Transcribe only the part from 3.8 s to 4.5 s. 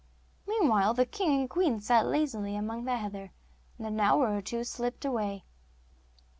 an hour or